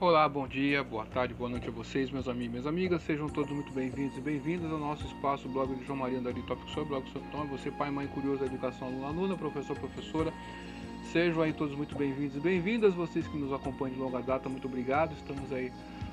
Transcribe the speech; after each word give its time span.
Olá, 0.00 0.26
bom 0.26 0.48
dia, 0.48 0.82
boa 0.82 1.04
tarde, 1.04 1.34
boa 1.34 1.50
noite 1.50 1.68
a 1.68 1.70
vocês, 1.70 2.10
meus 2.10 2.26
amigos 2.26 2.46
e 2.46 2.48
minhas 2.48 2.66
amigas. 2.66 3.02
Sejam 3.02 3.28
todos 3.28 3.52
muito 3.52 3.70
bem-vindos 3.70 4.16
e 4.16 4.20
bem-vindas 4.22 4.72
ao 4.72 4.78
nosso 4.78 5.06
espaço, 5.06 5.46
blog 5.46 5.74
de 5.74 5.84
João 5.84 5.98
Maria 5.98 6.18
Andari 6.18 6.40
Tópico 6.44 6.70
sobre 6.70 6.88
blog 6.88 7.06
sobre 7.10 7.28
Tom. 7.28 7.44
Você, 7.48 7.70
pai, 7.70 7.90
mãe 7.90 8.06
curioso 8.06 8.42
educação, 8.42 8.88
aluna, 8.88 9.08
aluna, 9.08 9.36
professor, 9.36 9.76
professora. 9.76 10.32
Sejam 11.12 11.42
aí 11.42 11.52
todos 11.52 11.76
muito 11.76 11.94
bem-vindos 11.98 12.34
e 12.34 12.40
bem-vindas. 12.40 12.94
Vocês 12.94 13.26
que 13.26 13.36
nos 13.36 13.52
acompanham 13.52 13.94
de 13.94 14.00
longa 14.00 14.22
data, 14.22 14.48
muito 14.48 14.66
obrigado. 14.66 15.12
Estamos 15.12 15.52
aí 15.52 15.70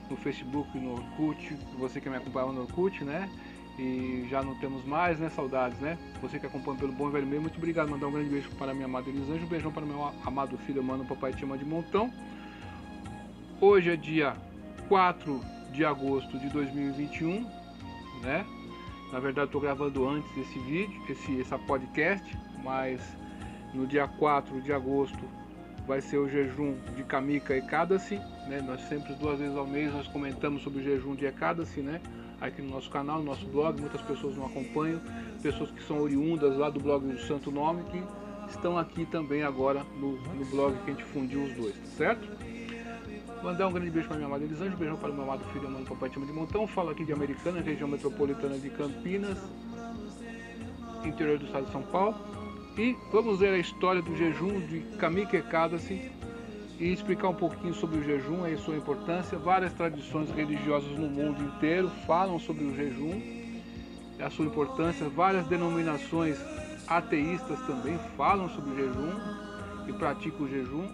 no 0.10 0.18
Facebook, 0.18 0.78
no 0.78 0.92
Orkut. 0.92 1.56
Você 1.80 2.02
que 2.02 2.10
me 2.10 2.18
acompanha 2.18 2.48
no 2.48 2.64
Orkut, 2.64 3.06
né? 3.06 3.30
E 3.80 4.28
já 4.30 4.44
não 4.44 4.54
temos 4.56 4.84
mais, 4.84 5.18
né? 5.18 5.30
Saudades, 5.30 5.80
né? 5.80 5.98
Você 6.22 6.38
que 6.38 6.46
acompanha 6.46 6.78
pelo 6.78 6.92
Bom 6.92 7.10
Velho 7.10 7.26
Meio, 7.26 7.42
muito 7.42 7.58
obrigado. 7.58 7.88
Mandar 7.88 8.08
um 8.08 8.12
grande 8.12 8.30
beijo 8.30 8.50
para 8.60 8.74
minha 8.74 8.86
amada 8.86 9.10
Elisângela, 9.10 9.46
um 9.46 9.48
beijão 9.48 9.72
para 9.72 9.86
meu 9.86 10.12
amado 10.26 10.58
filho, 10.58 10.84
mano, 10.84 11.06
papai 11.06 11.32
te 11.32 11.46
ama 11.46 11.58
de 11.58 11.64
montão. 11.64 12.12
Hoje 13.60 13.90
é 13.90 13.96
dia 13.96 14.36
4 14.88 15.42
de 15.74 15.84
agosto 15.84 16.38
de 16.38 16.48
2021, 16.50 17.42
né? 18.22 18.46
Na 19.12 19.20
verdade, 19.20 19.48
estou 19.48 19.60
gravando 19.60 20.08
antes 20.08 20.32
desse 20.36 20.60
vídeo, 20.60 21.02
esse 21.10 21.42
essa 21.42 21.58
podcast, 21.58 22.38
mas 22.64 23.02
no 23.74 23.88
dia 23.88 24.08
4 24.08 24.62
de 24.62 24.72
agosto 24.72 25.18
vai 25.88 26.02
ser 26.02 26.20
o 26.20 26.30
jejum 26.30 26.76
de 26.96 27.04
Kamika 27.04 27.58
e 27.58 27.62
Kadasi, 27.64 28.18
né? 28.48 28.62
Nós 28.62 28.80
sempre 28.82 29.16
duas 29.16 29.40
vezes 29.40 29.58
ao 29.58 29.66
mês 29.66 29.92
nós 29.92 30.08
comentamos 30.08 30.62
sobre 30.62 30.82
o 30.82 30.84
jejum 30.84 31.16
de 31.16 31.26
Ekadasi, 31.26 31.82
né? 31.82 32.00
Aqui 32.40 32.62
no 32.62 32.70
nosso 32.70 32.92
canal, 32.92 33.18
no 33.18 33.26
nosso 33.26 33.48
blog, 33.48 33.82
muitas 33.82 34.02
pessoas 34.02 34.38
não 34.38 34.46
acompanham, 34.46 35.02
pessoas 35.42 35.72
que 35.72 35.82
são 35.82 36.00
oriundas 36.00 36.56
lá 36.56 36.70
do 36.70 36.80
blog 36.80 37.08
do 37.08 37.20
Santo 37.22 37.50
Nome 37.50 37.84
que 37.86 38.04
estão 38.52 38.78
aqui 38.78 39.04
também 39.08 39.42
agora 39.42 39.84
no, 40.00 40.12
no 40.12 40.46
blog 40.46 40.78
que 40.86 40.92
a 40.92 40.94
gente 40.94 41.06
fundiu 41.06 41.42
os 41.42 41.54
dois, 41.54 41.74
tá 41.74 41.86
certo? 41.98 42.57
Mandar 43.48 43.66
um 43.68 43.72
grande 43.72 43.92
beijo 43.92 44.10
para 44.10 44.18
minha 44.18 44.28
amada 44.28 44.44
Elisângela, 44.44 44.76
um 44.76 44.78
beijão 44.78 44.98
para 44.98 45.10
o 45.10 45.14
meu 45.14 45.24
amado 45.24 45.42
filho, 45.54 45.72
mano 45.72 45.86
Papai 45.86 46.10
Tima 46.10 46.26
de 46.26 46.34
Montão. 46.34 46.68
Falo 46.68 46.90
aqui 46.90 47.06
de 47.06 47.14
Americana, 47.14 47.62
região 47.62 47.88
metropolitana 47.88 48.60
de 48.60 48.70
Campinas, 48.70 49.38
interior 51.06 51.40
do 51.40 51.46
estado 51.46 51.66
de 51.66 51.72
São 51.72 51.82
Paulo. 51.82 52.18
E 52.78 52.94
vamos 53.10 53.40
ver 53.40 53.54
a 53.54 53.58
história 53.58 54.02
do 54.02 54.14
jejum 54.18 54.60
de 54.68 54.82
Kamike 54.98 55.42
Kadasi 55.44 56.12
e 56.78 56.92
explicar 56.92 57.30
um 57.30 57.36
pouquinho 57.36 57.74
sobre 57.74 58.00
o 58.00 58.04
jejum 58.04 58.46
e 58.46 58.58
sua 58.58 58.76
importância. 58.76 59.38
Várias 59.38 59.72
tradições 59.72 60.30
religiosas 60.32 60.92
no 61.00 61.08
mundo 61.08 61.42
inteiro 61.42 61.90
falam 62.06 62.38
sobre 62.40 62.66
o 62.66 62.76
jejum, 62.76 63.22
a 64.20 64.30
sua 64.30 64.46
importância. 64.46 65.08
Várias 65.08 65.48
denominações 65.48 66.38
ateístas 66.86 67.62
também 67.62 67.98
falam 68.18 68.50
sobre 68.50 68.72
o 68.72 68.76
jejum 68.76 69.14
e 69.88 69.94
praticam 69.94 70.46
o 70.46 70.50
jejum. 70.50 70.86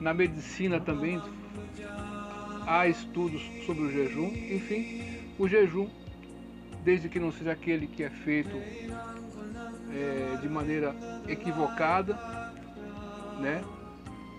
Na 0.00 0.14
medicina 0.14 0.78
também 0.78 1.20
há 2.66 2.86
estudos 2.86 3.42
sobre 3.64 3.84
o 3.84 3.90
jejum, 3.90 4.26
enfim, 4.26 5.02
o 5.38 5.48
jejum, 5.48 5.88
desde 6.84 7.08
que 7.08 7.18
não 7.18 7.32
seja 7.32 7.52
aquele 7.52 7.86
que 7.86 8.02
é 8.02 8.10
feito 8.10 8.56
é, 9.90 10.38
de 10.40 10.48
maneira 10.48 10.94
equivocada, 11.26 12.14
né? 13.40 13.62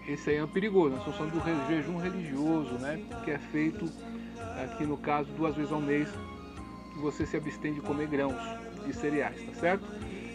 Esse 0.08 0.31
aí 0.31 0.38
é 0.38 0.47
perigoso. 0.47 0.95
Nós 0.95 1.08
estamos 1.08 1.17
falando 1.20 1.67
do 1.67 1.67
jejum 1.67 1.97
religioso, 1.97 2.73
né? 2.75 3.03
Que 3.23 3.31
é 3.31 3.38
feito 3.38 3.92
aqui 4.64 4.84
no 4.84 4.97
caso 4.97 5.30
duas 5.34 5.56
vezes 5.56 5.72
ao 5.72 5.81
mês, 5.81 6.09
que 6.94 7.00
você 7.00 7.25
se 7.25 7.38
abstém 7.38 7.73
de 7.73 7.81
comer 7.81 8.08
grãos 8.08 8.42
e 8.88 8.94
cereais, 8.94 9.42
tá 9.45 9.53
certo? 9.53 9.86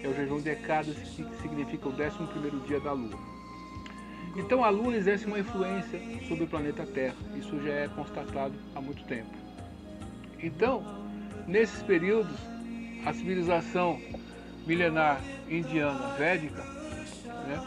É 0.03 0.09
o 0.09 0.15
jejum 0.15 0.41
de 0.41 0.51
Ekadasi, 0.51 0.95
que 0.95 1.43
significa 1.43 1.89
o 1.89 1.93
11 1.93 2.33
primeiro 2.33 2.61
dia 2.61 2.81
da 2.81 2.93
lua. 2.93 3.34
Então 4.37 4.65
a 4.65 4.71
Lua 4.71 4.97
exerce 4.97 5.27
uma 5.27 5.39
influência 5.39 6.01
sobre 6.27 6.45
o 6.45 6.47
planeta 6.47 6.85
Terra. 6.85 7.15
Isso 7.37 7.61
já 7.63 7.73
é 7.73 7.89
constatado 7.89 8.55
há 8.75 8.81
muito 8.81 9.05
tempo. 9.05 9.31
Então, 10.43 10.85
nesses 11.47 11.83
períodos, 11.83 12.37
a 13.07 13.13
civilização 13.13 14.01
milenar 14.67 15.21
indiana 15.49 16.15
védica 16.17 16.63
né, 16.63 17.61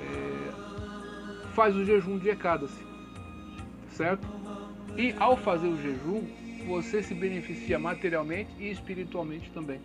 é, 0.00 1.50
faz 1.54 1.76
o 1.76 1.84
jejum 1.84 2.18
de 2.18 2.30
Ekadasi, 2.30 2.82
certo? 3.90 4.26
E 4.96 5.14
ao 5.18 5.36
fazer 5.36 5.66
o 5.66 5.80
jejum, 5.80 6.22
você 6.66 7.02
se 7.02 7.14
beneficia 7.14 7.78
materialmente 7.78 8.50
e 8.58 8.70
espiritualmente 8.70 9.50
também. 9.50 9.80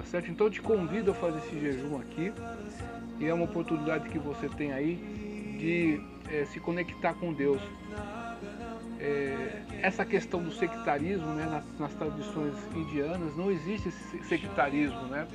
Tá 0.00 0.06
certo? 0.06 0.30
Então 0.30 0.46
eu 0.46 0.50
te 0.50 0.62
convido 0.62 1.10
a 1.10 1.14
fazer 1.14 1.36
esse 1.40 1.60
jejum 1.60 2.00
aqui 2.00 2.32
e 3.18 3.26
é 3.26 3.34
uma 3.34 3.44
oportunidade 3.44 4.08
que 4.08 4.18
você 4.18 4.48
tem 4.48 4.72
aí 4.72 4.96
de 5.60 6.00
é, 6.34 6.46
se 6.46 6.58
conectar 6.58 7.12
com 7.12 7.34
Deus. 7.34 7.60
É, 8.98 9.60
essa 9.82 10.02
questão 10.02 10.42
do 10.42 10.50
sectarismo 10.52 11.26
né, 11.34 11.44
nas, 11.44 11.64
nas, 11.78 11.92
tradições 11.92 12.54
indianas 12.74 13.36
não 13.36 13.50
existe 13.50 13.90
sectarismo, 13.90 15.02
né? 15.02 15.28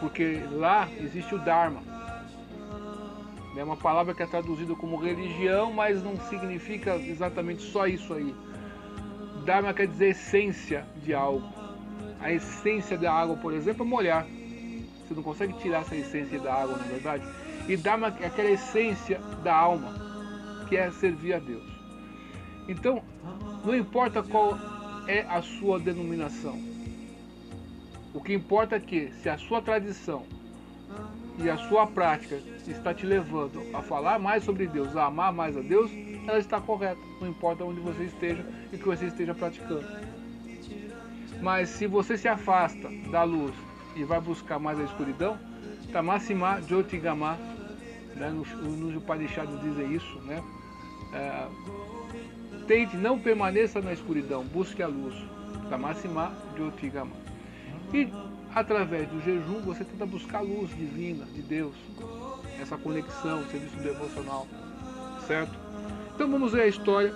Porque 0.00 0.40
lá 0.52 0.88
existe 0.98 1.34
o 1.34 1.38
Dharma. 1.38 1.82
É 3.54 3.62
uma 3.62 3.76
palavra 3.76 4.14
que 4.14 4.22
é 4.22 4.26
traduzida 4.26 4.74
como 4.74 4.96
religião, 4.96 5.70
mas 5.70 6.02
não 6.02 6.16
significa 6.30 6.96
exatamente 6.96 7.60
só 7.60 7.86
isso 7.86 8.14
aí. 8.14 8.34
Dharma 9.44 9.74
quer 9.74 9.86
dizer 9.86 10.08
essência 10.08 10.86
de 11.02 11.12
algo. 11.12 11.65
A 12.20 12.32
essência 12.32 12.96
da 12.96 13.12
água, 13.12 13.36
por 13.36 13.52
exemplo, 13.52 13.84
é 13.84 13.88
molhar. 13.88 14.26
Você 15.06 15.14
não 15.14 15.22
consegue 15.22 15.52
tirar 15.54 15.80
essa 15.80 15.94
essência 15.94 16.38
da 16.40 16.52
água, 16.52 16.76
na 16.76 16.84
é 16.84 16.88
verdade? 16.88 17.24
E 17.68 17.76
dar 17.76 17.96
uma, 17.96 18.08
aquela 18.08 18.50
essência 18.50 19.20
da 19.42 19.54
alma, 19.54 19.94
que 20.68 20.76
é 20.76 20.90
servir 20.90 21.34
a 21.34 21.38
Deus. 21.38 21.64
Então, 22.68 23.02
não 23.64 23.76
importa 23.76 24.22
qual 24.22 24.58
é 25.06 25.20
a 25.28 25.40
sua 25.42 25.78
denominação. 25.78 26.58
O 28.12 28.20
que 28.20 28.32
importa 28.32 28.76
é 28.76 28.80
que, 28.80 29.12
se 29.22 29.28
a 29.28 29.38
sua 29.38 29.60
tradição 29.62 30.24
e 31.38 31.50
a 31.50 31.56
sua 31.56 31.86
prática 31.86 32.40
está 32.66 32.94
te 32.94 33.04
levando 33.04 33.62
a 33.74 33.82
falar 33.82 34.18
mais 34.18 34.42
sobre 34.42 34.66
Deus, 34.66 34.96
a 34.96 35.06
amar 35.06 35.32
mais 35.32 35.56
a 35.56 35.60
Deus, 35.60 35.90
ela 36.26 36.38
está 36.38 36.60
correta. 36.60 37.00
Não 37.20 37.28
importa 37.28 37.62
onde 37.64 37.80
você 37.80 38.04
esteja 38.04 38.44
e 38.72 38.76
o 38.76 38.78
que 38.78 38.86
você 38.86 39.06
esteja 39.06 39.34
praticando. 39.34 39.86
Mas 41.40 41.68
se 41.68 41.86
você 41.86 42.16
se 42.16 42.28
afasta 42.28 42.88
da 43.10 43.22
luz 43.22 43.54
e 43.94 44.04
vai 44.04 44.20
buscar 44.20 44.58
mais 44.58 44.78
a 44.80 44.84
escuridão, 44.84 45.38
Tamasima 45.92 46.60
Jyotigama, 46.62 47.38
né, 48.14 48.30
nos, 48.30 48.48
nos 48.50 48.96
Upanishads 48.96 49.60
dizem 49.60 49.94
isso, 49.94 50.18
né? 50.20 50.42
É, 51.12 51.46
tente, 52.66 52.96
não 52.96 53.18
permaneça 53.18 53.80
na 53.80 53.92
escuridão, 53.92 54.44
busque 54.44 54.82
a 54.82 54.86
luz. 54.86 55.14
Tamasima 55.68 56.32
Jyotigama. 56.56 57.12
E 57.92 58.08
através 58.54 59.08
do 59.08 59.20
jejum 59.22 59.60
você 59.60 59.84
tenta 59.84 60.06
buscar 60.06 60.38
a 60.38 60.42
luz 60.42 60.70
divina 60.76 61.24
de 61.26 61.42
Deus, 61.42 61.74
essa 62.60 62.76
conexão, 62.76 63.44
serviço 63.46 63.76
devocional, 63.76 64.46
certo? 65.26 65.52
Então 66.14 66.30
vamos 66.30 66.52
ver 66.52 66.62
a 66.62 66.66
história 66.66 67.14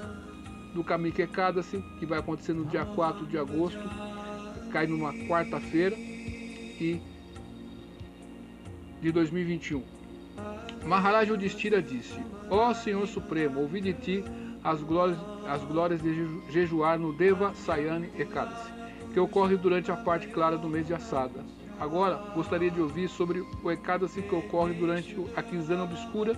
do 0.74 0.84
Kamike 0.84 1.26
Kadasi, 1.26 1.82
que 1.98 2.06
vai 2.06 2.18
acontecer 2.18 2.52
no 2.52 2.64
dia 2.64 2.84
4 2.84 3.26
de 3.26 3.38
agosto, 3.38 3.80
cai 4.72 4.86
numa 4.86 5.12
quarta-feira 5.26 5.96
aqui 6.80 7.02
de 9.02 9.12
2021. 9.12 9.82
Maharaj 10.86 11.28
Yudhishthira 11.28 11.82
disse: 11.82 12.18
Ó 12.48 12.70
oh, 12.70 12.74
Senhor 12.74 13.06
Supremo, 13.06 13.60
ouvi 13.60 13.80
de 13.82 13.92
ti 13.92 14.24
as 14.64 14.82
glórias, 14.82 15.18
as 15.46 15.62
glórias 15.64 16.00
de 16.00 16.26
jejuar 16.50 16.98
no 16.98 17.12
Deva 17.12 17.54
Sayani 17.54 18.10
Ekadasi, 18.18 18.72
que 19.12 19.20
ocorre 19.20 19.56
durante 19.56 19.90
a 19.90 19.96
parte 19.96 20.28
clara 20.28 20.56
do 20.56 20.68
mês 20.68 20.86
de 20.86 20.94
Assada. 20.94 21.44
Agora, 21.78 22.16
gostaria 22.34 22.70
de 22.70 22.80
ouvir 22.80 23.08
sobre 23.08 23.40
o 23.62 23.70
Ekadasi 23.70 24.22
que 24.22 24.34
ocorre 24.34 24.72
durante 24.72 25.16
a 25.36 25.42
quinzena 25.42 25.84
obscura 25.84 26.34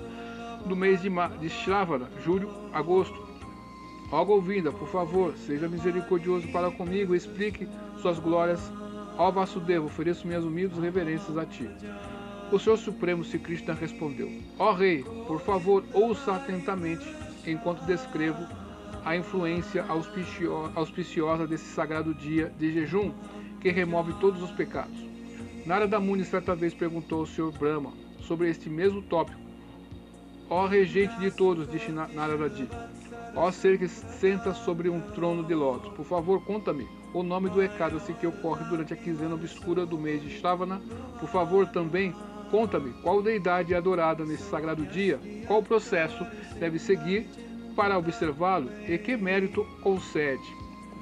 do 0.66 0.74
mês 0.76 1.02
de, 1.02 1.10
de 1.40 1.48
Shravana, 1.48 2.08
julho, 2.24 2.50
agosto. 2.72 3.31
Ó 4.12 4.22
Govinda, 4.26 4.70
por 4.70 4.88
favor, 4.88 5.34
seja 5.38 5.66
misericordioso 5.66 6.46
para 6.52 6.70
comigo 6.70 7.14
e 7.14 7.16
explique 7.16 7.66
suas 8.02 8.18
glórias 8.18 8.60
Ó 9.16 9.30
Vasudeva, 9.30 9.86
ofereço 9.86 10.26
minhas 10.26 10.44
humildes 10.44 10.78
reverências 10.78 11.36
a 11.38 11.46
ti. 11.46 11.66
O 12.52 12.58
Senhor 12.58 12.76
Supremo 12.76 13.24
Sri 13.24 13.38
Krishna 13.38 13.72
respondeu: 13.72 14.30
Ó 14.58 14.72
Rei, 14.74 15.02
por 15.26 15.40
favor, 15.40 15.82
ouça 15.94 16.36
atentamente 16.36 17.06
enquanto 17.46 17.86
descrevo 17.86 18.46
a 19.02 19.16
influência 19.16 19.82
auspiciosa 20.74 21.46
desse 21.46 21.72
sagrado 21.72 22.14
dia 22.14 22.52
de 22.58 22.70
jejum 22.70 23.12
que 23.62 23.70
remove 23.70 24.12
todos 24.20 24.42
os 24.42 24.50
pecados. 24.50 24.96
Narada 25.64 25.98
Muni 25.98 26.24
certa 26.26 26.54
vez 26.54 26.74
perguntou 26.74 27.20
ao 27.20 27.26
Senhor 27.26 27.50
Brahma 27.52 27.94
sobre 28.20 28.50
este 28.50 28.68
mesmo 28.68 29.00
tópico. 29.00 29.40
Ó 30.50 30.66
regente 30.66 31.18
de 31.18 31.30
todos, 31.30 31.70
disse 31.70 31.90
Narada 31.90 32.50
Ó 33.34 33.50
ser 33.50 33.78
que 33.78 33.88
senta 33.88 34.52
sobre 34.52 34.88
um 34.88 35.00
trono 35.00 35.42
de 35.42 35.54
lótus, 35.54 35.92
por 35.94 36.04
favor, 36.04 36.44
conta-me 36.44 36.86
o 37.14 37.22
nome 37.22 37.48
do 37.48 37.62
Ekadasi 37.62 38.12
que 38.14 38.26
ocorre 38.26 38.64
durante 38.64 38.92
a 38.92 38.96
quinzena 38.96 39.34
obscura 39.34 39.86
do 39.86 39.98
mês 39.98 40.22
de 40.22 40.30
Shravana. 40.30 40.80
Por 41.18 41.28
favor, 41.28 41.66
também 41.66 42.14
conta-me 42.50 42.92
qual 43.02 43.22
deidade 43.22 43.72
é 43.72 43.76
adorada 43.76 44.24
nesse 44.24 44.44
sagrado 44.44 44.84
dia, 44.84 45.18
qual 45.46 45.62
processo 45.62 46.26
deve 46.58 46.78
seguir 46.78 47.26
para 47.74 47.96
observá-lo, 47.96 48.70
e 48.86 48.98
que 48.98 49.16
mérito 49.16 49.64
concede? 49.82 50.42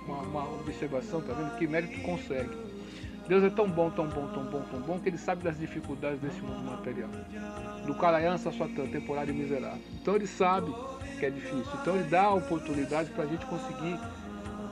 Uma, 0.06 0.18
uma 0.18 0.54
observação, 0.60 1.20
tá 1.20 1.32
vendo? 1.32 1.58
Que 1.58 1.66
mérito 1.66 2.00
consegue? 2.02 2.50
Deus 3.26 3.44
é 3.44 3.50
tão 3.50 3.68
bom, 3.68 3.90
tão 3.90 4.08
bom, 4.08 4.26
tão 4.28 4.44
bom, 4.44 4.62
tão 4.70 4.80
bom, 4.80 4.98
que 4.98 5.08
Ele 5.08 5.18
sabe 5.18 5.42
das 5.42 5.58
dificuldades 5.58 6.20
desse 6.20 6.40
mundo 6.40 6.62
material. 6.62 7.08
Do 7.86 7.94
carayança 7.94 8.50
sua 8.50 8.68
temporária 8.68 9.30
e 9.30 9.34
miserável. 9.34 9.80
Então 10.00 10.16
Ele 10.16 10.26
sabe 10.26 10.72
que 11.20 11.26
é 11.26 11.30
difícil. 11.30 11.70
Então 11.80 11.94
Ele 11.94 12.08
dá 12.08 12.30
oportunidades 12.30 13.12
para 13.12 13.24
a 13.24 13.26
gente 13.26 13.44
conseguir 13.46 13.98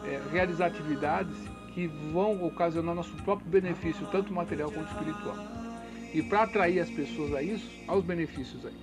é, 0.04 0.20
realizar 0.32 0.66
atividades 0.66 1.36
que 1.74 1.86
vão 1.86 2.44
ocasionar 2.44 2.94
nosso 2.94 3.14
próprio 3.22 3.48
benefício, 3.48 4.06
tanto 4.10 4.32
material 4.32 4.70
quanto 4.72 4.90
espiritual. 4.90 5.36
E 6.12 6.22
para 6.22 6.44
atrair 6.44 6.80
as 6.80 6.90
pessoas 6.90 7.34
a 7.34 7.42
isso, 7.42 7.70
aos 7.86 8.02
benefícios 8.02 8.64
aí. 8.64 8.74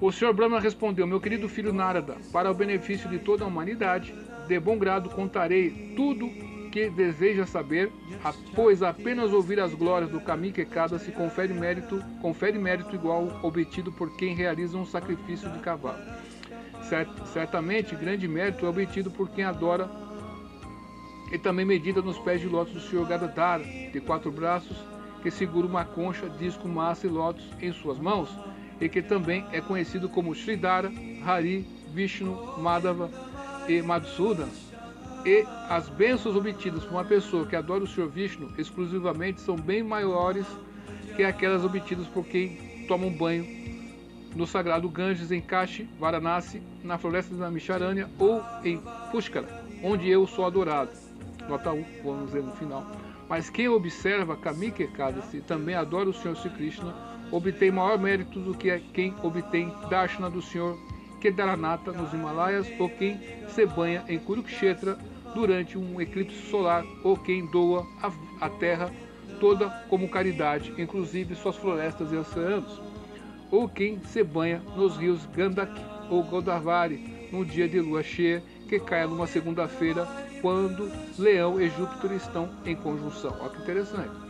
O 0.00 0.10
Sr. 0.10 0.34
Brahma 0.34 0.58
respondeu: 0.58 1.06
Meu 1.06 1.20
querido 1.20 1.48
filho 1.48 1.72
Narada, 1.72 2.16
para 2.32 2.50
o 2.50 2.54
benefício 2.54 3.08
de 3.08 3.20
toda 3.20 3.44
a 3.44 3.46
humanidade, 3.46 4.12
de 4.48 4.58
bom 4.58 4.76
grado 4.76 5.08
contarei 5.10 5.94
tudo 5.96 6.28
que 6.74 6.90
deseja 6.90 7.46
saber, 7.46 7.92
pois 8.52 8.82
apenas 8.82 9.32
ouvir 9.32 9.60
as 9.60 9.72
glórias 9.72 10.10
do 10.10 10.20
Kamikekada 10.20 10.98
se 10.98 11.12
confere 11.12 11.54
mérito, 11.54 12.02
confere 12.20 12.58
mérito 12.58 12.96
igual 12.96 13.28
obtido 13.44 13.92
por 13.92 14.16
quem 14.16 14.34
realiza 14.34 14.76
um 14.76 14.84
sacrifício 14.84 15.48
de 15.50 15.60
cavalo. 15.60 16.02
Cert, 16.88 17.08
certamente, 17.32 17.94
grande 17.94 18.26
mérito 18.26 18.66
é 18.66 18.68
obtido 18.68 19.08
por 19.08 19.30
quem 19.30 19.44
adora 19.44 19.88
e 21.30 21.38
também 21.38 21.64
medida 21.64 22.02
nos 22.02 22.18
pés 22.18 22.40
de 22.40 22.48
lótus 22.48 22.74
do 22.74 22.80
Sr. 22.80 23.06
Gadadhara, 23.06 23.62
de 23.62 24.00
quatro 24.00 24.32
braços, 24.32 24.76
que 25.22 25.30
segura 25.30 25.68
uma 25.68 25.84
concha, 25.84 26.28
disco, 26.28 26.66
massa 26.66 27.06
e 27.06 27.10
lótus 27.10 27.44
em 27.62 27.72
suas 27.72 28.00
mãos, 28.00 28.36
e 28.80 28.88
que 28.88 29.00
também 29.00 29.46
é 29.52 29.60
conhecido 29.60 30.08
como 30.08 30.34
Sridhara, 30.34 30.92
Hari, 31.24 31.64
Vishnu, 31.94 32.58
Madhava 32.58 33.08
e 33.68 33.80
Madhusudan. 33.80 34.48
E 35.24 35.46
as 35.70 35.88
bênçãos 35.88 36.36
obtidas 36.36 36.84
por 36.84 36.92
uma 36.92 37.04
pessoa 37.04 37.46
que 37.46 37.56
adora 37.56 37.82
o 37.82 37.86
Sr. 37.86 38.08
Vishnu 38.08 38.52
exclusivamente 38.58 39.40
são 39.40 39.56
bem 39.56 39.82
maiores 39.82 40.46
que 41.16 41.24
aquelas 41.24 41.64
obtidas 41.64 42.06
por 42.08 42.26
quem 42.26 42.84
toma 42.86 43.06
um 43.06 43.16
banho 43.16 43.46
no 44.36 44.46
sagrado 44.46 44.88
Ganges 44.88 45.30
em 45.30 45.40
Kashi, 45.40 45.88
Varanasi, 45.98 46.60
na 46.82 46.98
floresta 46.98 47.34
da 47.36 47.50
Misharanya 47.50 48.10
ou 48.18 48.42
em 48.64 48.82
Pushkara, 49.10 49.64
onde 49.82 50.10
eu 50.10 50.26
sou 50.26 50.44
adorado. 50.44 50.90
Nota 51.48 51.72
1, 51.72 51.84
vamos 52.04 52.26
dizer 52.26 52.42
no 52.42 52.52
final. 52.52 52.84
Mas 53.28 53.48
quem 53.48 53.68
observa 53.68 54.36
Kamika 54.36 54.82
Ekadasi 54.82 55.40
também 55.40 55.74
adora 55.74 56.10
o 56.10 56.12
Senhor 56.12 56.36
Sri 56.36 56.50
Krishna, 56.50 56.94
obtém 57.30 57.70
maior 57.70 57.98
mérito 57.98 58.38
do 58.40 58.54
que 58.54 58.78
quem 58.92 59.14
obtém 59.22 59.72
Darshana 59.88 60.28
do 60.28 60.42
Senhor 60.42 60.78
Kedaranata 61.20 61.92
nos 61.92 62.12
Himalaias 62.12 62.66
ou 62.78 62.90
quem 62.90 63.18
se 63.48 63.64
banha 63.64 64.04
em 64.08 64.18
Kurukshetra 64.18 64.98
durante 65.34 65.76
um 65.76 66.00
eclipse 66.00 66.50
solar 66.50 66.84
ou 67.02 67.16
quem 67.16 67.46
doa 67.46 67.86
a, 68.00 68.46
a 68.46 68.48
terra 68.48 68.90
toda 69.40 69.68
como 69.88 70.08
caridade, 70.08 70.72
inclusive 70.78 71.34
suas 71.34 71.56
florestas 71.56 72.12
e 72.12 72.16
oceanos, 72.16 72.80
ou 73.50 73.68
quem 73.68 74.00
se 74.04 74.22
banha 74.22 74.62
nos 74.76 74.96
rios 74.96 75.26
Gandaki 75.26 75.80
ou 76.10 76.22
Godavari 76.22 77.28
no 77.30 77.44
dia 77.44 77.68
de 77.68 77.80
lua 77.80 78.02
cheia 78.02 78.42
que 78.68 78.78
cai 78.80 79.06
numa 79.06 79.26
segunda-feira 79.26 80.06
quando 80.40 80.90
Leão 81.18 81.60
e 81.60 81.68
Júpiter 81.68 82.12
estão 82.12 82.50
em 82.64 82.76
conjunção. 82.76 83.36
Olha 83.40 83.50
que 83.50 83.62
interessante. 83.62 84.24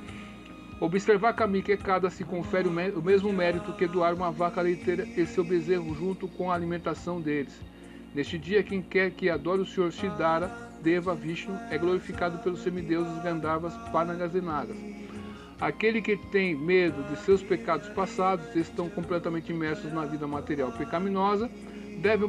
Observar 0.81 1.35
Kamika 1.35 1.73
e 1.73 1.77
cada 1.77 2.11
se 2.11 2.25
confere 2.25 2.69
o 2.69 3.03
mesmo 3.03 3.33
mérito 3.33 3.73
que 3.73 3.87
doar 3.87 4.15
uma 4.15 4.31
vaca 4.31 4.61
leiteira 4.61 5.05
e 5.05 5.25
seu 5.25 5.45
bezerro 5.45 5.95
junto 5.95 6.29
com 6.29 6.51
a 6.51 6.55
alimentação 6.55 7.21
deles. 7.21 7.55
Neste 8.15 8.39
dia, 8.39 8.63
quem 8.63 8.83
quer 8.83 9.11
que 9.11 9.31
adore 9.31 9.63
o 9.63 9.67
Senhor 9.67 9.93
Siddhara, 9.93 10.51
Deva, 10.85 11.15
Vishnu, 11.15 11.59
é 11.71 11.79
glorificado 11.79 12.39
pelos 12.39 12.63
semideuses 12.63 13.23
Gandharvas, 13.23 13.75
Panagas 13.91 14.35
e 14.35 14.41
Nagas. 14.41 14.77
Aquele 15.59 16.03
que 16.03 16.17
tem 16.17 16.55
medo 16.55 17.03
de 17.05 17.17
seus 17.25 17.43
pecados 17.43 17.89
passados 17.89 18.55
estão 18.55 18.89
completamente 18.91 19.51
imersos 19.51 19.93
na 19.93 20.05
vida 20.05 20.27
material 20.27 20.71
pecaminosa 20.73 21.51
devem 22.05 22.29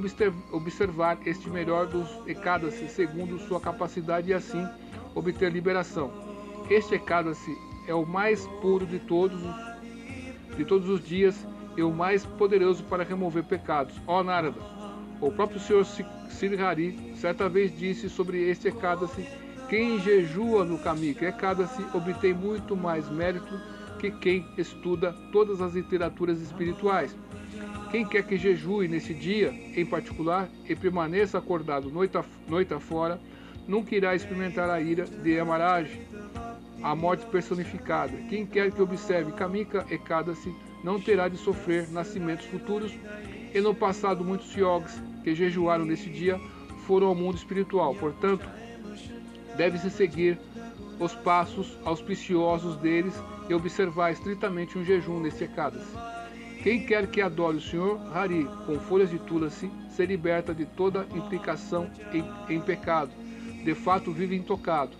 observar 0.53 1.17
este 1.25 1.49
melhor 1.49 1.87
dos 1.87 2.07
Ekadasi 2.25 2.87
segundo 2.87 3.37
sua 3.39 3.59
capacidade 3.59 4.29
e 4.29 4.33
assim 4.33 4.65
obter 5.13 5.51
liberação. 5.51 6.09
Este 6.69 6.95
Ekadasi 6.95 7.57
é 7.85 7.93
o 7.93 8.05
mais 8.05 8.47
puro 8.61 8.85
de 8.85 8.99
todos 8.99 9.37
os, 9.43 10.55
de 10.55 10.63
todos 10.63 10.87
os 10.87 11.05
dias 11.05 11.35
e 11.75 11.83
o 11.83 11.91
mais 11.91 12.25
poderoso 12.25 12.85
para 12.85 13.03
remover 13.03 13.43
pecados. 13.43 13.95
Ó 14.07 14.23
Narada, 14.23 14.61
o 15.19 15.29
próprio 15.29 15.59
Senhor 15.59 15.85
Sirihari 16.35 17.15
certa 17.15 17.47
vez 17.47 17.77
disse 17.77 18.09
sobre 18.09 18.49
este 18.49 18.67
Ekadasi 18.67 19.25
quem 19.69 19.99
jejua 19.99 20.63
no 20.63 20.77
Kamika 20.77 21.25
Ekadasi 21.25 21.83
obtém 21.93 22.33
muito 22.33 22.75
mais 22.75 23.09
mérito 23.09 23.59
que 23.99 24.11
quem 24.11 24.45
estuda 24.57 25.11
todas 25.31 25.59
as 25.61 25.73
literaturas 25.73 26.39
espirituais. 26.39 27.15
Quem 27.89 28.05
quer 28.05 28.23
que 28.23 28.37
jejue 28.37 28.87
nesse 28.87 29.13
dia, 29.13 29.51
em 29.75 29.85
particular, 29.85 30.47
e 30.67 30.75
permaneça 30.75 31.37
acordado 31.37 31.89
noite, 31.89 32.19
noite 32.47 32.73
afora, 32.73 33.19
nunca 33.67 33.95
irá 33.95 34.13
experimentar 34.13 34.69
a 34.69 34.79
ira 34.79 35.05
de 35.05 35.31
Yamaraj, 35.31 35.89
a 36.83 36.95
morte 36.95 37.25
personificada. 37.27 38.15
Quem 38.29 38.45
quer 38.45 38.71
que 38.71 38.81
observe 38.81 39.31
Kamika 39.31 39.85
e 39.89 39.97
Kadasi 39.97 40.53
não 40.83 40.99
terá 40.99 41.27
de 41.27 41.37
sofrer 41.37 41.89
nascimentos 41.89 42.45
futuros, 42.45 42.91
e 43.53 43.61
no 43.61 43.73
passado 43.73 44.23
muitos 44.23 44.53
yogis 44.53 45.01
que 45.25 45.33
jejuaram 45.33 45.85
nesse 45.85 46.07
dia 46.07 46.39
foram 46.85 47.07
ao 47.07 47.15
mundo 47.15 47.35
espiritual. 47.35 47.95
Portanto, 47.95 48.47
deve-se 49.57 49.89
seguir 49.89 50.37
os 50.99 51.15
passos 51.15 51.75
auspiciosos 51.83 52.77
deles 52.77 53.15
e 53.49 53.53
observar 53.55 54.11
estritamente 54.11 54.77
um 54.77 54.85
jejum 54.85 55.19
nesse 55.19 55.43
Ekadasi. 55.43 55.97
Quem 56.61 56.85
quer 56.85 57.07
que 57.07 57.21
adore 57.21 57.57
o 57.57 57.61
Senhor 57.61 57.99
Hari 58.13 58.47
com 58.67 58.79
folhas 58.79 59.09
de 59.09 59.17
tulasi 59.17 59.69
se 59.89 60.05
liberta 60.05 60.53
de 60.53 60.65
toda 60.65 61.07
implicação 61.15 61.89
em, 62.13 62.23
em 62.55 62.61
pecado. 62.61 63.11
De 63.63 63.73
fato 63.73 64.11
vive 64.11 64.35
intocado. 64.35 64.95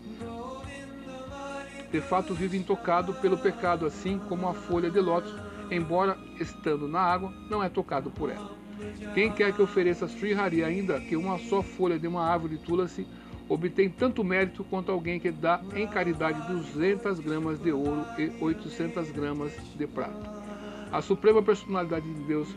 De 1.91 2.01
fato 2.01 2.33
vive 2.33 2.57
intocado 2.57 3.13
pelo 3.13 3.37
pecado, 3.37 3.85
assim 3.85 4.17
como 4.27 4.49
a 4.49 4.55
folha 4.55 4.89
de 4.89 4.99
lótus, 4.99 5.33
embora 5.69 6.17
estando 6.39 6.87
na 6.87 6.99
água, 6.99 7.31
não 7.47 7.63
é 7.63 7.69
tocado 7.69 8.09
por 8.09 8.31
ela. 8.31 8.64
Quem 9.13 9.31
quer 9.31 9.53
que 9.53 9.61
ofereça 9.61 10.07
Sri 10.07 10.33
Hari 10.33 10.63
ainda 10.63 10.99
que 10.99 11.15
uma 11.15 11.37
só 11.37 11.61
folha 11.61 11.97
de 11.97 12.07
uma 12.07 12.25
árvore 12.25 12.57
de 12.57 12.63
tulasi 12.63 13.07
obtém 13.47 13.89
tanto 13.89 14.23
mérito 14.23 14.63
quanto 14.63 14.91
alguém 14.91 15.19
que 15.19 15.31
dá 15.31 15.61
em 15.75 15.87
caridade 15.87 16.47
200 16.47 17.19
gramas 17.19 17.59
de 17.59 17.71
ouro 17.71 18.03
e 18.17 18.31
800 18.43 19.11
gramas 19.11 19.53
de 19.75 19.87
prata. 19.87 20.33
A 20.91 21.01
Suprema 21.01 21.41
Personalidade 21.41 22.11
de 22.11 22.23
Deus 22.23 22.47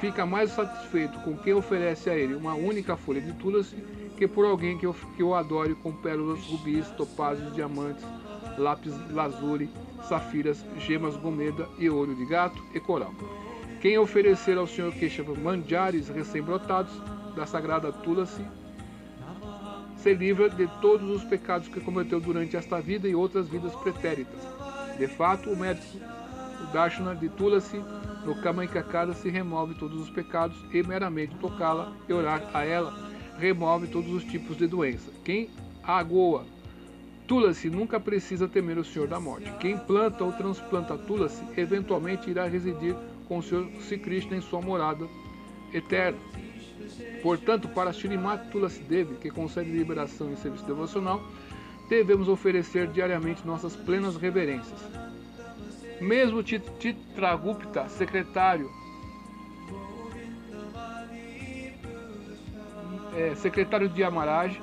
fica 0.00 0.26
mais 0.26 0.50
satisfeito 0.50 1.18
com 1.20 1.36
quem 1.36 1.54
oferece 1.54 2.10
a 2.10 2.16
ele 2.16 2.34
uma 2.34 2.54
única 2.54 2.96
folha 2.96 3.20
de 3.20 3.32
tulasi 3.34 3.76
que 4.16 4.26
por 4.26 4.44
alguém 4.44 4.76
que 4.76 5.22
o 5.22 5.34
adore 5.34 5.74
com 5.76 5.92
pérolas, 5.92 6.44
rubis, 6.46 6.88
topázios, 6.90 7.54
diamantes, 7.54 8.04
lápis 8.58 8.92
lazuli, 9.12 9.70
safiras, 10.08 10.64
gemas 10.78 11.16
gomeda 11.16 11.68
e 11.78 11.88
olho 11.88 12.14
de 12.14 12.26
gato 12.26 12.60
e 12.74 12.80
coral. 12.80 13.14
Quem 13.80 13.96
oferecer 13.98 14.58
ao 14.58 14.66
Senhor 14.66 14.92
Keshava 14.92 15.34
manjares 15.34 16.08
recém-brotados 16.08 16.92
da 17.36 17.46
sagrada 17.46 17.92
tulasi 17.92 18.42
se 19.96 20.14
livra 20.14 20.48
de 20.50 20.66
todos 20.80 21.08
os 21.10 21.24
pecados 21.24 21.68
que 21.68 21.80
cometeu 21.80 22.20
durante 22.20 22.56
esta 22.56 22.80
vida 22.80 23.08
e 23.08 23.14
outras 23.14 23.48
vidas 23.48 23.74
pretéritas. 23.76 24.40
De 24.96 25.06
fato, 25.06 25.50
o 25.50 25.56
médico 25.56 25.98
o 26.60 26.72
Darshana 26.72 27.14
de 27.14 27.28
Tulasi 27.28 27.80
no 28.24 28.34
Kamaikakada 28.42 29.14
se 29.14 29.28
remove 29.28 29.74
todos 29.74 30.00
os 30.00 30.10
pecados 30.10 30.56
e 30.72 30.82
meramente 30.82 31.36
tocá-la 31.36 31.92
e 32.08 32.12
orar 32.12 32.42
a 32.52 32.64
ela 32.64 32.92
remove 33.38 33.86
todos 33.86 34.12
os 34.12 34.24
tipos 34.24 34.56
de 34.56 34.66
doença. 34.66 35.10
Quem 35.24 35.48
agoa 35.84 36.44
Tulasi 37.28 37.70
nunca 37.70 38.00
precisa 38.00 38.48
temer 38.48 38.78
o 38.78 38.84
Senhor 38.84 39.06
da 39.06 39.20
morte. 39.20 39.52
Quem 39.60 39.78
planta 39.78 40.24
ou 40.24 40.32
transplanta 40.32 40.96
Tulasi 40.96 41.44
eventualmente 41.56 42.28
irá 42.28 42.46
residir 42.46 42.96
com 43.28 43.38
o 43.38 43.42
Senhor 43.42 43.68
Sri 43.80 43.98
Krishna 43.98 44.36
em 44.36 44.40
sua 44.40 44.60
morada 44.60 45.06
eterna. 45.72 46.18
Portanto, 47.22 47.68
para 47.68 47.92
Shrimat 47.92 48.50
Tulasi 48.50 48.80
Devi, 48.82 49.16
que 49.16 49.30
concede 49.30 49.70
liberação 49.70 50.32
em 50.32 50.36
serviço 50.36 50.64
devocional, 50.64 51.22
devemos 51.88 52.28
oferecer 52.28 52.88
diariamente 52.88 53.46
nossas 53.46 53.76
plenas 53.76 54.16
reverências. 54.16 54.78
Mesmo 56.00 56.42
Titragupta, 56.42 57.88
secretário, 57.88 58.70
é, 63.16 63.34
secretário 63.34 63.88
de 63.88 64.04
Amaraj, 64.04 64.60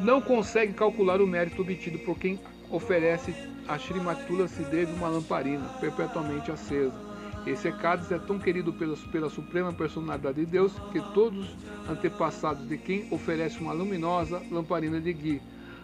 não 0.00 0.20
consegue 0.20 0.72
calcular 0.72 1.20
o 1.20 1.26
mérito 1.26 1.60
obtido 1.62 1.98
por 1.98 2.16
quem 2.16 2.38
oferece 2.70 3.34
a 3.66 3.76
Srimatula 3.78 4.48
se 4.48 4.62
deve 4.64 4.92
uma 4.92 5.08
lamparina 5.08 5.66
perpetuamente 5.80 6.50
acesa 6.50 6.92
Esse 7.46 7.68
Ekadasi 7.68 8.14
é 8.14 8.18
tão 8.18 8.38
querido 8.38 8.72
pela, 8.72 8.96
pela 9.10 9.30
suprema 9.30 9.72
personalidade 9.72 10.40
de 10.40 10.46
Deus 10.46 10.72
que 10.92 11.00
todos 11.12 11.54
antepassados 11.88 12.66
de 12.68 12.78
quem 12.78 13.06
oferece 13.10 13.58
uma 13.58 13.72
luminosa 13.72 14.42
lamparina 14.50 15.00
de 15.00 15.12
ghee 15.12 15.42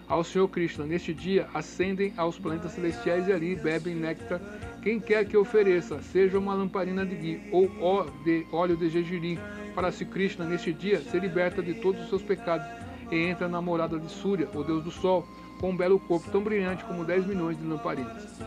ao 0.09 0.23
Senhor 0.23 0.49
Krishna 0.49 0.85
neste 0.85 1.15
dia 1.15 1.49
ascendem 1.55 2.13
aos 2.17 2.39
planetas 2.39 2.73
celestiais 2.73 3.27
e 3.27 3.33
ali 3.33 3.57
bebem 3.57 3.95
néctar. 3.95 4.41
Quem 4.83 5.01
quer 5.01 5.25
que 5.25 5.37
ofereça, 5.37 6.03
seja 6.03 6.39
uma 6.39 6.55
lamparina 6.55 7.07
de 7.07 7.15
ghee 7.17 7.49
ou 7.51 7.71
óleo 8.53 8.77
de 8.77 8.91
gergelim, 8.91 9.39
para 9.75 9.91
se 9.91 10.05
Krishna 10.05 10.45
neste 10.45 10.73
dia 10.73 11.01
se 11.01 11.19
liberta 11.19 11.63
de 11.63 11.75
todos 11.75 12.03
os 12.03 12.09
seus 12.09 12.23
pecados 12.23 12.67
e 13.11 13.17
entra 13.17 13.49
na 13.49 13.61
morada 13.61 13.99
de 13.99 14.11
Surya, 14.11 14.49
o 14.55 14.63
deus 14.63 14.85
do 14.85 14.91
sol, 14.91 15.27
com 15.65 15.71
um 15.71 15.77
belo 15.77 15.99
corpo 15.99 16.31
tão 16.31 16.43
brilhante 16.43 16.85
como 16.85 17.07
10 17.07 17.25
milhões 17.25 17.57
de 17.57 17.67
lamparinas. 17.67 18.39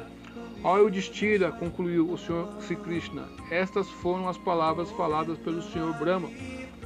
Ó 0.64 0.78
Yudhishthira, 0.78 1.52
concluiu 1.52 2.12
o 2.12 2.16
Senhor 2.16 2.48
Sri 2.62 2.76
Krishna, 2.76 3.24
estas 3.50 3.90
foram 3.90 4.30
as 4.30 4.38
palavras 4.38 4.92
faladas 4.92 5.36
pelo 5.40 5.64
Senhor 5.64 5.92
Brahma 5.96 6.30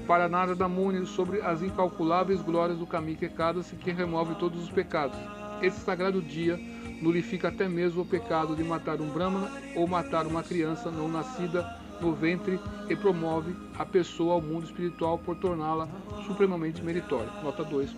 para 0.07 0.29
Narada 0.29 0.69
Muni 0.69 1.05
sobre 1.05 1.41
as 1.41 1.61
incalculáveis 1.61 2.41
glórias 2.41 2.77
do 2.77 2.87
Kamika 2.87 3.25
Ekadasi 3.25 3.75
que 3.75 3.91
remove 3.91 4.35
todos 4.35 4.63
os 4.63 4.69
pecados. 4.69 5.17
Esse 5.61 5.81
sagrado 5.81 6.21
dia 6.21 6.57
nulifica 7.01 7.49
até 7.49 7.67
mesmo 7.67 8.03
o 8.03 8.05
pecado 8.05 8.55
de 8.55 8.63
matar 8.63 9.01
um 9.01 9.09
Brahmana 9.09 9.51
ou 9.75 9.85
matar 9.85 10.25
uma 10.25 10.43
criança 10.43 10.89
não 10.89 11.09
nascida 11.09 11.67
no 11.99 12.13
ventre 12.13 12.57
e 12.87 12.95
promove 12.95 13.53
a 13.77 13.85
pessoa 13.85 14.35
ao 14.35 14.41
mundo 14.41 14.63
espiritual 14.63 15.17
por 15.17 15.35
torná-la 15.35 15.89
supremamente 16.25 16.81
meritória. 16.81 17.29
Nota 17.43 17.65
2. 17.65 17.93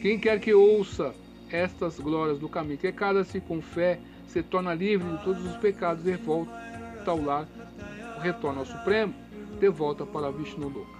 Quem 0.00 0.18
quer 0.18 0.40
que 0.40 0.54
ouça 0.54 1.12
estas 1.50 1.98
glórias 1.98 2.38
do 2.38 2.48
Kamika 2.48 2.88
Ekadasi 2.88 3.40
com 3.40 3.60
fé 3.60 3.98
se 4.26 4.42
torna 4.42 4.74
livre 4.74 5.08
de 5.16 5.24
todos 5.24 5.44
os 5.44 5.56
pecados 5.56 6.06
e 6.06 6.14
volta 6.16 6.52
ao 7.06 7.22
lar, 7.22 7.46
retorna 8.20 8.60
ao 8.60 8.66
Supremo, 8.66 9.14
de 9.58 9.68
volta 9.68 10.04
para 10.04 10.30
Vishnu 10.30 10.68
Loka. 10.68 10.98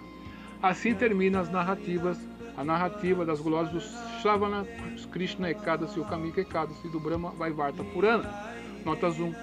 Assim 0.63 0.95
termina 0.95 1.41
as 1.41 1.51
narrativas, 1.51 2.19
a 2.57 2.65
narrativa 2.65 3.25
das 3.25 3.41
glórias 3.41 3.73
do 3.73 3.81
Shravana 4.21 4.67
Krishna 5.13 5.51
Ekadasi, 5.51 6.01
o 6.01 6.05
Kamika 6.05 6.41
Ekadasi 6.41 6.89
do 6.89 6.99
Brahma 6.99 7.31
Vaivarta 7.31 7.85
Purana. 7.85 8.29
Notas 8.85 9.19
1. 9.19 9.35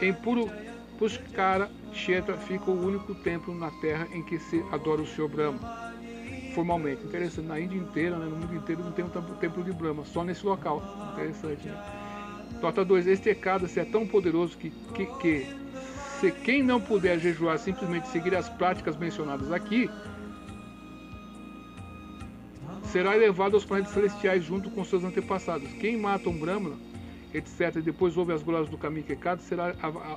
Em 0.00 0.12
Puro 0.12 0.50
Pushkara 0.98 1.70
Kshetra 1.92 2.36
fica 2.36 2.70
o 2.70 2.86
único 2.86 3.14
templo 3.14 3.54
na 3.54 3.70
terra 3.80 4.06
em 4.12 4.22
que 4.22 4.38
se 4.38 4.64
adora 4.72 5.02
o 5.02 5.06
Senhor 5.06 5.28
Brahma. 5.28 5.83
Formalmente, 6.54 7.04
interessante, 7.04 7.46
na 7.46 7.58
Índia 7.58 7.76
inteira, 7.76 8.16
né, 8.16 8.26
no 8.26 8.36
mundo 8.36 8.54
inteiro 8.54 8.84
não 8.84 8.92
tem 8.92 9.04
um 9.04 9.08
templo 9.08 9.64
de 9.64 9.72
Brahma, 9.72 10.04
só 10.04 10.22
nesse 10.22 10.46
local. 10.46 10.82
Interessante, 11.12 11.66
né? 11.66 12.04
Nota 12.62 12.84
2. 12.84 13.06
Este 13.06 13.30
Ekadasi 13.30 13.80
é 13.80 13.84
tão 13.84 14.06
poderoso 14.06 14.56
que, 14.56 14.70
que, 14.94 15.06
que 15.18 15.46
se 16.20 16.30
quem 16.30 16.62
não 16.62 16.80
puder 16.80 17.18
jejuar 17.18 17.58
simplesmente 17.58 18.08
seguir 18.08 18.34
as 18.34 18.48
práticas 18.48 18.96
mencionadas 18.96 19.52
aqui, 19.52 19.90
será 22.84 23.16
elevado 23.16 23.56
aos 23.56 23.64
planetas 23.64 23.92
celestiais 23.92 24.44
junto 24.44 24.70
com 24.70 24.84
seus 24.84 25.02
antepassados. 25.02 25.68
Quem 25.74 25.96
mata 25.98 26.28
um 26.28 26.38
Brahmana, 26.38 26.76
etc., 27.34 27.76
e 27.76 27.82
depois 27.82 28.16
ouve 28.16 28.32
as 28.32 28.42
glórias 28.42 28.70
do 28.70 28.78
caminho 28.78 29.04
quecado, 29.04 29.40
será 29.40 29.74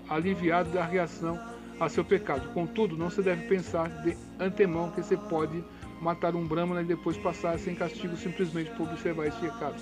aliviado 0.07 0.69
da 0.69 0.85
reação 0.85 1.39
a 1.79 1.89
seu 1.89 2.05
pecado. 2.05 2.53
Contudo, 2.53 2.95
não 2.95 3.09
se 3.09 3.21
deve 3.21 3.47
pensar 3.47 3.89
de 4.03 4.15
antemão 4.39 4.91
que 4.91 5.01
se 5.01 5.17
pode 5.17 5.63
matar 6.01 6.35
um 6.35 6.45
Brahmana 6.45 6.81
e 6.81 6.85
depois 6.85 7.17
passar 7.17 7.57
sem 7.59 7.75
castigo 7.75 8.15
simplesmente 8.17 8.69
por 8.71 8.87
observar 8.89 9.27
esse 9.27 9.39
pecado. 9.39 9.75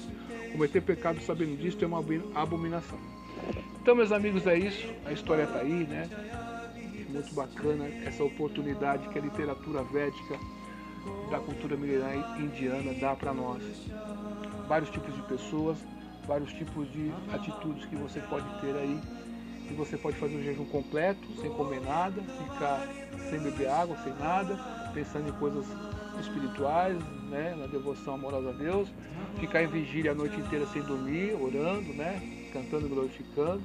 Cometer 0.51 0.81
pecado 0.81 1.21
sabendo 1.21 1.57
disso 1.57 1.77
é 1.81 1.87
uma 1.87 2.03
abominação. 2.35 2.97
Então, 3.81 3.95
meus 3.95 4.11
amigos, 4.11 4.47
é 4.47 4.57
isso. 4.57 4.87
A 5.05 5.11
história 5.11 5.43
está 5.43 5.59
aí, 5.59 5.85
né? 5.85 6.09
Muito 7.09 7.33
bacana 7.33 7.87
essa 8.05 8.23
oportunidade 8.23 9.07
que 9.09 9.19
a 9.19 9.21
literatura 9.21 9.83
védica 9.83 10.39
da 11.29 11.39
cultura 11.39 11.77
milenar 11.77 12.41
indiana 12.41 12.93
dá 12.99 13.15
para 13.15 13.33
nós. 13.33 13.61
Vários 14.67 14.89
tipos 14.89 15.13
de 15.13 15.21
pessoas, 15.23 15.77
vários 16.25 16.51
tipos 16.53 16.91
de 16.91 17.11
atitudes 17.31 17.85
que 17.85 17.95
você 17.95 18.19
pode 18.21 18.47
ter 18.61 18.75
aí. 18.75 18.99
E 19.69 19.73
você 19.73 19.97
pode 19.97 20.17
fazer 20.17 20.35
um 20.35 20.43
jejum 20.43 20.65
completo, 20.65 21.21
sem 21.41 21.49
comer 21.51 21.81
nada, 21.81 22.21
ficar 22.21 22.87
sem 23.29 23.39
beber 23.39 23.67
água, 23.67 23.97
sem 24.03 24.13
nada, 24.13 24.57
pensando 24.93 25.29
em 25.29 25.31
coisas 25.33 25.65
espirituais, 26.19 26.97
né, 27.29 27.55
na 27.57 27.67
devoção 27.67 28.15
amorosa 28.15 28.49
a 28.49 28.53
Deus, 28.53 28.87
ficar 29.39 29.63
em 29.63 29.67
vigília 29.67 30.11
a 30.11 30.15
noite 30.15 30.39
inteira 30.39 30.65
sem 30.67 30.81
dormir, 30.81 31.33
orando, 31.33 31.93
né, 31.93 32.49
cantando 32.53 32.85
e 32.85 32.89
glorificando. 32.89 33.61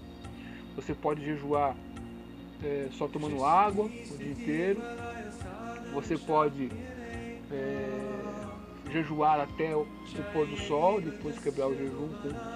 Você 0.74 0.94
pode 0.94 1.24
jejuar 1.24 1.76
é, 2.64 2.88
só 2.92 3.06
tomando 3.06 3.44
água 3.44 3.84
o 3.86 4.16
dia 4.16 4.32
inteiro. 4.32 4.80
Você 5.92 6.16
pode 6.16 6.70
é, 7.50 8.92
jejuar 8.92 9.40
até 9.40 9.74
o, 9.74 9.80
o, 9.82 10.32
pôr 10.32 10.46
do 10.46 10.56
sol, 10.56 11.00
depois 11.00 11.38
quebrar 11.38 11.68
o 11.68 11.74
jejum 11.74 12.08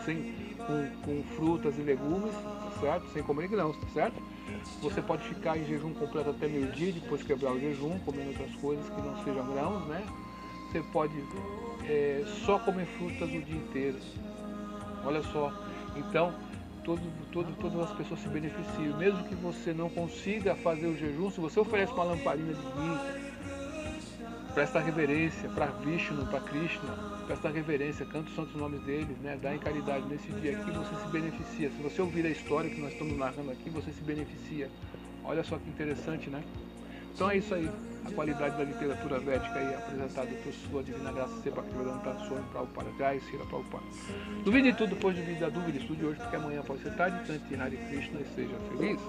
sem, 0.05 0.35
com, 0.67 0.91
com 1.05 1.23
frutas 1.37 1.79
e 1.79 1.83
legumes, 1.83 2.33
tá 2.33 2.73
certo? 2.81 3.09
Sem 3.13 3.23
comer 3.23 3.49
grãos, 3.49 3.77
tá 3.77 3.87
certo? 3.93 4.23
Você 4.83 5.01
pode 5.01 5.23
ficar 5.25 5.57
em 5.57 5.65
jejum 5.65 5.95
completo 5.95 6.31
até 6.31 6.47
meio-dia, 6.47 6.93
depois 6.93 7.23
quebrar 7.23 7.53
o 7.53 7.61
jejum, 7.61 7.99
comendo 8.01 8.31
outras 8.31 8.55
coisas 8.57 8.85
que 8.89 9.01
não 9.01 9.25
sejam 9.25 9.47
grãos, 9.53 9.87
né? 9.87 10.05
Você 10.71 10.83
pode 10.93 11.15
é, 11.85 12.25
só 12.45 12.59
comer 12.59 12.87
frutas 12.87 13.29
o 13.29 13.43
dia 13.43 13.57
inteiro. 13.57 13.99
Olha 15.05 15.23
só. 15.23 15.53
Então, 15.97 16.35
todo, 16.83 17.01
todo, 17.33 17.55
todas 17.57 17.91
as 17.91 17.97
pessoas 17.97 18.21
se 18.21 18.29
beneficiam. 18.29 18.97
Mesmo 18.99 19.23
que 19.25 19.35
você 19.35 19.73
não 19.73 19.89
consiga 19.89 20.55
fazer 20.57 20.87
o 20.87 20.97
jejum, 20.97 21.31
se 21.31 21.41
você 21.41 21.61
oferece 21.61 21.93
uma 21.93 22.05
lamparina 22.05 22.53
de 22.53 22.61
guia, 22.61 23.25
presta 24.53 24.81
reverência 24.81 25.49
para 25.51 25.67
Vishnu, 25.67 26.27
para 26.27 26.41
Krishna, 26.41 27.14
presta 27.25 27.49
reverência, 27.49 28.05
canta 28.07 28.29
os 28.29 28.35
santos 28.35 28.55
nomes 28.55 28.81
deles, 28.83 29.17
né? 29.23 29.39
dá 29.41 29.55
em 29.55 29.59
caridade 29.59 30.07
nesse 30.07 30.31
dia 30.41 30.57
aqui, 30.57 30.71
você 30.71 30.95
se 31.03 31.09
beneficia. 31.11 31.71
Se 31.71 31.83
você 31.83 32.03
ouvir 32.03 32.27
a 32.27 32.31
história 32.31 32.71
que 32.71 32.81
nós 32.81 32.93
estamos 32.93 33.17
narrando 33.17 33.51
aqui, 33.51 33.71
você 33.71 33.91
se 33.93 34.03
beneficia. 34.03 34.71
Olha 35.25 35.43
só 35.43 35.59
que 35.59 35.69
interessante, 35.69 36.29
né? 36.29 36.43
Então 37.15 37.31
é 37.31 37.39
isso 37.39 37.55
aí, 37.55 37.71
a 38.05 38.11
qualidade 38.11 38.57
da 38.59 38.65
literatura 38.65 39.19
védica 39.21 39.55
aí 39.55 39.75
apresentada 39.75 40.29
por 40.43 40.53
sua 40.53 40.83
divina 40.83 41.13
graça 41.13 41.41
Seba 41.43 41.63
Bhaktivedanta 41.63 42.19
Swami 42.27 42.45
Prabhupada 42.51 42.91
Jai 42.99 43.21
Sira 43.21 43.45
Prabhupada. 43.47 43.85
Duvide 44.45 44.73
tudo, 44.75 44.91
depois 44.95 45.17
duvide 45.17 45.41
da 45.41 45.49
dúvida, 45.49 45.79
estude 45.79 46.05
hoje, 46.05 46.19
porque 46.21 46.37
amanhã 46.37 46.63
pode 46.63 46.83
ser 46.83 46.95
tarde, 46.97 47.25
cante 47.27 47.55
Hare 47.55 47.77
Krishna 47.89 48.21
e 48.21 48.35
seja 48.35 48.57
feliz. 48.71 49.01